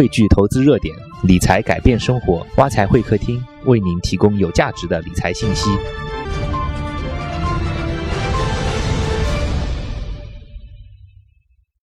[0.00, 2.42] 汇聚投资热点，理财改变生活。
[2.56, 5.68] 挖财会客厅为您提供有价值的理财信息。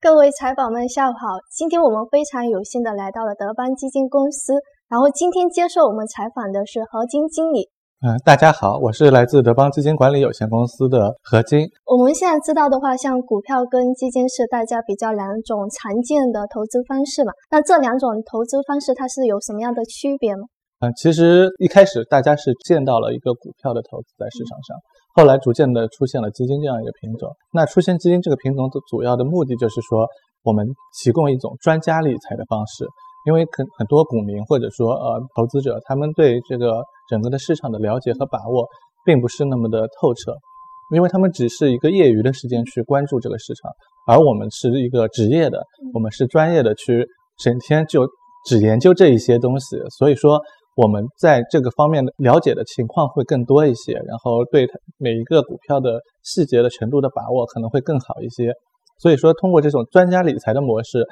[0.01, 1.37] 各位财宝们，下午好！
[1.55, 4.53] 今天我们非常有幸的来到了德邦基金公司，
[4.89, 7.69] 然后今天接受我们采访的是何晶经理。
[7.99, 11.67] 嗯，大家好，我是来自德邦基金管理有限公司的何金。
[11.83, 17.33] 我们现在知道的话，像股票跟基金是大家比较两种常见的投资方式嘛。
[17.49, 20.45] 那这两种投资方式它是有什么样的区别吗？
[20.81, 24.77] 嗯，其实一开始大家是见到了一个股票的投资在市场上，
[25.15, 27.33] 后来逐渐的出现了基金这样一个品种。
[27.51, 30.05] 那出现基金这个品种的主要的目的就是说，
[30.43, 30.69] 我们
[31.01, 32.85] 提供一种专家理财的方式。
[33.25, 38.67] 因为很很多股民或者说呃投资者，他们对这个整个的市场的了解和把握，
[39.05, 40.33] 并不是那么的透彻，
[40.93, 43.71] 因为他们只是一个业余的时间去关注这个市场，
[44.07, 47.07] 而我们是一个职业的，我们是专业的去
[47.37, 48.07] 整天就
[48.45, 50.41] 只研究这一些东西，所以说
[50.75, 58.53] 我们在这个方面的了解的情况会更多一些，然后对每一个股票的细节的程度的把握可能会更好一些，
[58.99, 61.05] 所以说通过这种专家理财的模式。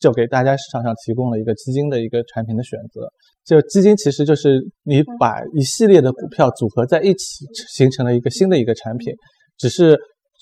[0.00, 3.08] 就给大家市场上提供了一个基金的一个产品的选择。
[3.44, 9.12] 就基金其实就是你把一系列的股票组合在一起，形成了一个新的一个产品。
[9.56, 9.98] 只是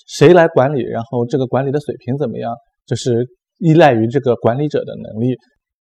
[0.07, 2.53] 谁来管理，然后这个管理的水平怎么样，
[2.85, 3.25] 就是
[3.59, 5.35] 依赖于这个管理者的能力。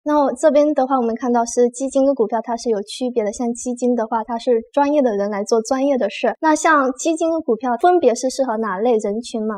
[0.03, 3.33] 那这边的话，我们看到是基金跟股票它是有区别的。
[3.33, 6.31] 像基金的话，它是专业的人来做专业的事。
[6.39, 9.55] 那像基金跟股票分别是适合哪类人群吗？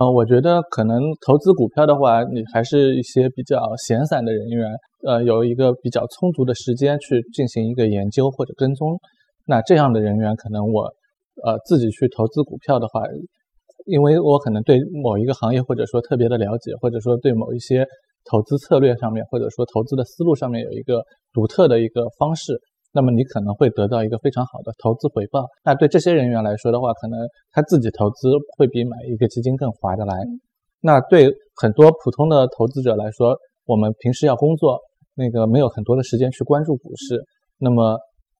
[0.00, 4.66] 呃，我觉得可能投资股票的话，你还是一些比较闲散的人员，
[5.06, 8.98] 呃，有一个比较充足的时间去进行一个研究或者跟踪。
[9.44, 10.84] 那这样的人员，可能我，
[11.44, 13.02] 呃，自己去投资股票的话，
[13.84, 17.84] 因为我可能对某一个行业或者说特别的了解，或者说对某一些
[18.24, 22.58] 投资策略上面，或者说投资的思路上面有一个独特的一个方式。
[22.92, 25.46] 那么你可能会得到一个非常好的投资回报。
[25.64, 27.18] 那对这些人员来说的话，可能
[27.52, 30.14] 他自己投资会比买一个基金更划得来。
[30.80, 34.78] 那对很多普通的投资者来说，我们平时要工作，
[35.14, 37.22] 那个没有很多的时间去关注股市，
[37.58, 37.98] 那么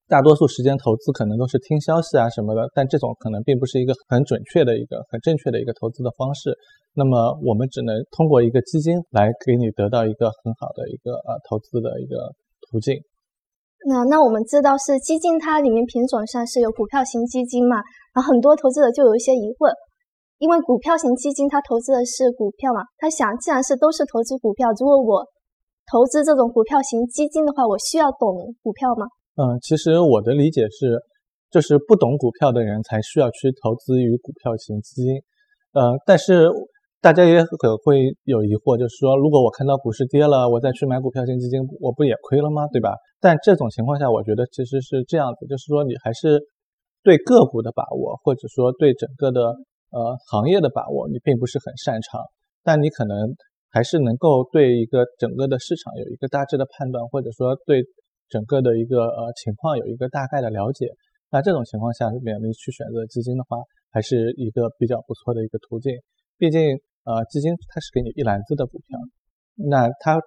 [0.08, 2.68] 大多数时间投资可能都是听消息啊什么的。
[2.74, 6.56] 但这种可能并不是一个很准确的一个很正确的一个投资的方式。
[6.94, 12.32] 那么我们只能通过一个基金来给你得到一个很好的一个呃投资的一个
[12.70, 12.96] 途径。
[13.86, 17.76] 那那我们知道是基金，它里面品种上是有股票型基金嘛？
[18.14, 19.72] 然后很多投资者就有一些疑惑，
[20.38, 25.24] 因为股票型基金它投资的是股票嘛，他想既然是都是投资股票，如果我
[25.90, 29.06] 投资这种股票型基金的话，我需要懂股票吗？
[29.36, 31.00] 嗯，其实我的理解是，
[31.50, 35.14] 就是不懂股票的人才需要去投资于股票型基金。
[35.72, 36.50] 呃，但是。
[37.02, 42.68] 大家也可会有疑惑，就是说，如果我看到股市跌了，我再去买股票型基金，我不也亏了吗？
[42.70, 42.92] 对吧？
[43.20, 46.40] 但这种情况下，我觉得其实是这样子，就是说，你还是
[47.02, 49.42] 对个股的把握，或者说对整个的
[49.90, 52.22] 呃行业的把握，你并不是很擅长，
[52.62, 53.36] 但你可能
[53.70, 57.84] 还是能够对一个整个的市场有一个大致的判断，或者说对
[58.28, 60.88] 整个的一个呃情况有一个大概的了解。
[61.30, 63.58] 那这种情况下，面你去选择基金的话，
[63.90, 65.92] 还是一个比较不错的一个途径，
[66.38, 66.80] 毕竟。
[67.02, 68.98] 呃，基金它是给你一篮子的股票，
[69.56, 70.20] 那它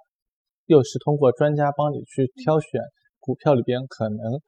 [0.65, 2.81] 又是通过专家帮你去挑选
[3.19, 4.39] 股票里边可能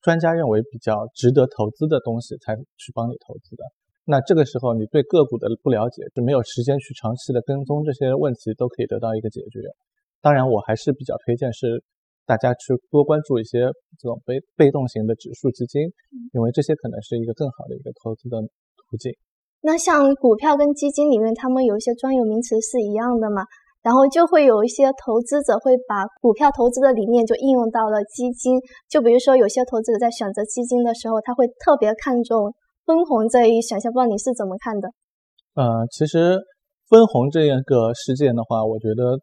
[0.00, 3.64] 专家认为比较值得投资的东西才去帮你投资的。
[4.04, 9.60] 那这个时候你对个股的不了解，就没有时间去长期的跟踪这些问题，都可以得到一个解决。
[10.20, 11.84] 当然，我还是比较推荐是
[12.26, 13.60] 大家去多关注一些
[13.98, 15.82] 这种被被动型的指数基金，
[16.32, 19.12] 因为这些可能是一个更好的一个投资的途径。
[19.60, 23.44] 那像股票跟基金里面，他们有一些专有名词是一样的嘛？
[23.82, 28.58] 然后就会有一些投资者会把股票投资的理念就应用到了基金。
[28.88, 32.52] 就比如说，有些投资者在选择基金的时候，他会特别看重
[32.86, 33.92] 分红这一选项。
[33.92, 34.88] 不知道你是怎么看的？
[35.54, 36.38] 呃，其实
[36.88, 39.18] 分红这样一个事件的话，我觉得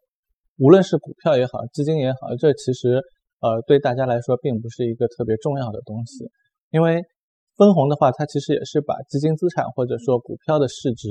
[0.58, 3.00] 无论是股票也好，基金也好，这其实
[3.40, 6.30] 呃对大家来说并不是一个特别重要的东西，
[6.70, 7.02] 因为。
[7.58, 11.08] 分红的话，它其实也是把基金资产或者说股票的市值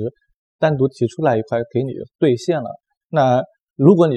[0.57, 2.69] 单独提出来一块给你兑现了。
[3.09, 3.43] 那
[3.75, 4.15] 如果你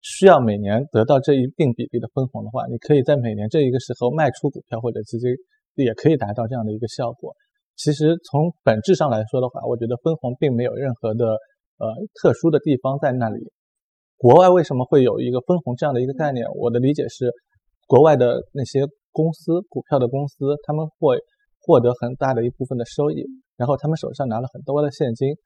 [0.00, 5.30] 需要每年得到这一定比例的分红的话，你可以在每年这一个时候卖出股票或者基金，
[5.74, 7.34] 也可以达到这样的一个效果。
[7.76, 11.26] 其实从本质上来说的话，我觉得分红并没有任何的
[11.78, 11.86] 呃
[12.20, 13.52] 特殊的地方在那里。
[14.16, 16.46] 国外为什么会有一个分红这样的一个概念？
[16.56, 17.30] 我的理解是，
[17.86, 21.18] 国外的那些公司股票的公司，他们会。
[21.60, 23.26] 获得很大的一部分的收益，
[23.58, 25.36] 然后他们手上拿了很多的现金，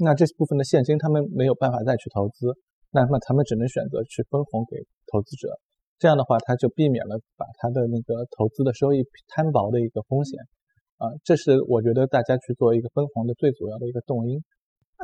[0.00, 2.48] 那这部分的现金他们没有办法再去投资，
[2.90, 4.80] 那么他们只能选择去分红给
[5.12, 5.52] 投资者。
[6.00, 10.40] 这样的话，他就避免了把他的那个投资的收益摊薄的一个风险。
[10.96, 14.40] 啊，这是我觉得大家去做一个分红的最主要的一个动因。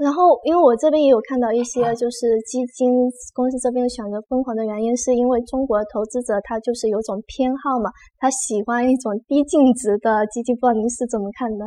[0.00, 2.92] 然后，因为我这边也有看到一些，就是基金
[3.32, 7.88] 公司这边选择分红的原因，是因为中国投资者他就是有种偏好嘛，
[8.20, 10.52] 他喜欢一种低净值的基金。
[10.56, 11.64] 不知道您是怎么看的？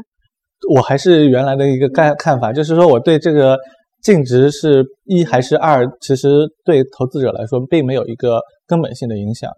[0.73, 3.57] 我还是原来的一个看看法，就是说我对这个
[4.01, 6.27] 净值是一还是二，其实
[6.65, 9.51] 对投资者来说并没有一个根本性的影响，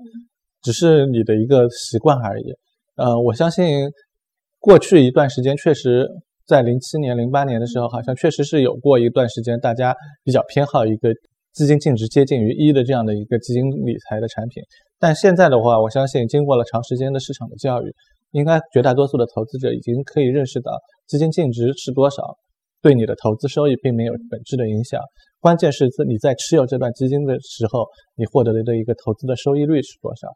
[0.62, 2.54] 只是你的一个习惯而已。
[2.96, 3.90] 呃，我相信
[4.60, 6.08] 过去一段时间确实。
[6.48, 11.08] 在零七年、零八年的时候，好像确实是有过一段时间，大家比较偏好一个
[11.54, 14.62] 资金净值接近于一的这样的一个基金理财的产品。
[15.00, 17.86] 但现在的话，我相信经过了长时间的市场的教育，
[18.32, 20.72] 应该绝大多数的投资者已经可以认识到，
[21.08, 22.36] 基金净值是多少，
[22.82, 25.00] 对你的投资收益并没有本质的影响。
[25.40, 27.86] 关键是你在持有这段基金的时候，
[28.16, 30.28] 你获得的一个投资的收益率是多少。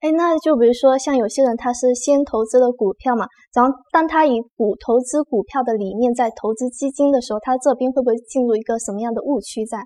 [0.00, 3.24] 哎，那就比如说像有些人他是先投资的股票嘛，
[3.54, 9.78] 然后当他以股投资股票的理念在投资基金的时候，他这边会不会进入一个什么样的误区在？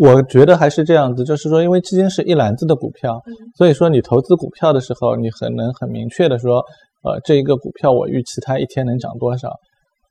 [0.00, 3.20] 我觉得还是这样子，就是说，因为基金是一篮子的股票，
[3.56, 6.62] 所以说你投资股票的时候，你很能很明确的说，
[7.02, 9.50] 呃，这一个股票我预期它一天能涨多少，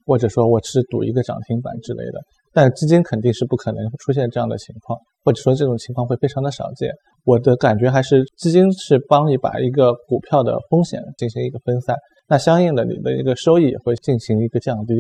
[0.06, 2.20] 或者说我是赌一个涨停板之类的。
[2.56, 6.92] 但基金肯定是不可能出现这样的情况，或者说这种情况会非常的少见。
[7.26, 11.96] 我的感觉还是基金是帮你把一个股票的风险进行一个分散，
[12.28, 14.94] 那相应的你的一个收益也会进行一个降低。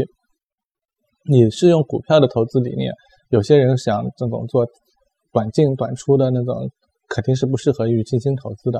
[1.29, 2.91] 你是用股票的投资理念，
[3.33, 4.63] 有些人想这种做
[5.31, 6.69] 短进短出的那种，
[7.09, 8.79] 肯定是不适合于基金投资的。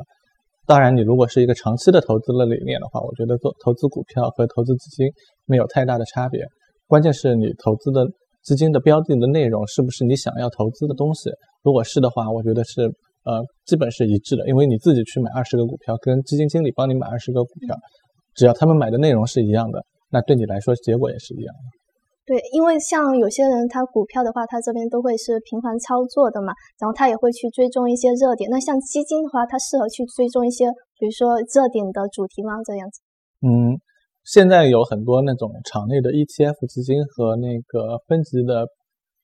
[0.68, 5.08] 当然，你如果是一个长期的投资的理念的话，我觉得做投资股票和投资基金
[5.46, 6.46] 没有太大的差别。
[6.86, 8.06] 关键是你投资的
[8.44, 11.32] 资金的标的的内容是不是你想要投资的东西。
[11.64, 12.92] 如果是的话，我觉得是。
[13.26, 17.74] 呃，基本是一致的，因为你自己去买二十个股票，跟基金经理帮你买二十个股票，
[18.36, 21.83] 只要他们买的内容是一样的，那对你来说结果也是一样的。
[22.26, 28.50] 对，因为像有些人他股票的话，他这边都会是频繁操作的嘛，然后他也会去追踪一些热点。
[28.50, 32.54] 那像基金的话，它适合去追踪一些，比如说热点的主题吗？
[32.64, 33.02] 这样子？
[33.42, 33.76] 嗯，
[34.24, 38.68] 现在有很多那种场内的 ETF 基金和那个分级的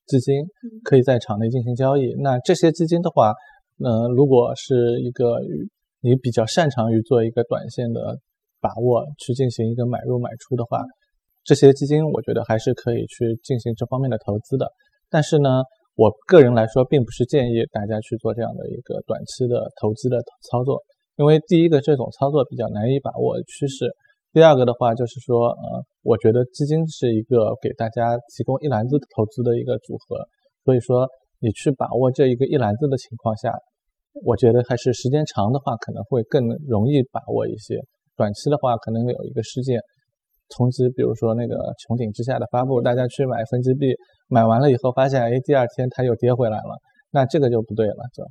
[0.06, 0.44] 基金，
[0.84, 2.14] 可以在场内进行交易。
[2.20, 3.32] 那这些基金的话，
[3.82, 5.40] 呃如果是一个
[6.02, 8.18] 你比较擅长于做一个短线的
[8.60, 10.84] 把握，去进行一个买入买出的话，
[11.50, 14.70] 这些基金我觉得还是可以去进行这方面的投资的。
[15.10, 15.64] 但是呢，
[15.96, 20.80] 我个人来说，并不是建议大家去做这样的一个短期的投资的操作，
[21.16, 23.90] 因为第一个这种操作比较难以把握趋势，
[24.32, 30.24] 第二个的话就是说，呃，我觉得基金是一个给大家提供一篮子投资的一个组合，
[30.64, 31.08] 所以说
[31.40, 33.52] 你去把握这一个一篮子的情况下。
[34.24, 37.78] 我觉得还是时间长的话，可能会更容易把握一些。
[38.16, 39.80] 短期的话，可能有一个事件
[40.50, 43.94] 冲击，比如说那个穹顶之下的发布，大家去买分级币，
[44.28, 46.76] 买完了以后发现，哎，第二天它又跌回来了，
[47.10, 48.22] 那这个就不对了，就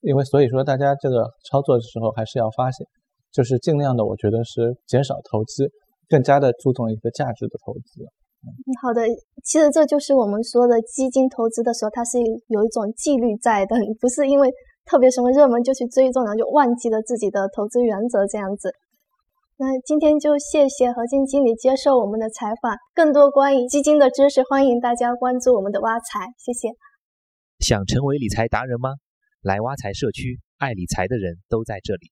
[0.00, 2.86] 因为所以说大家这个操作的时候还是要发现，
[3.30, 5.68] 就是尽量的，我觉得是减少投机，
[6.08, 8.02] 更加的注重一个价值的投资。
[8.42, 8.48] 嗯，
[8.82, 9.02] 好的，
[9.44, 12.18] 其实这就是我们说的基金投资的时候，它是
[12.48, 14.50] 有一种纪律在的， 不是因为。
[14.86, 18.72] 特别什么热门就去追踪，然后就忘记了自己的投资原则这样子。
[19.62, 22.74] 那今天就谢谢何静经理接受我们的采访。
[22.94, 26.24] 更多关于基金的知识，欢迎大家关注我们的挖财。
[26.38, 26.70] 谢谢。
[27.58, 28.88] 想成为理财达人吗？
[29.42, 32.10] 来挖财社区，爱理财的人都在这里。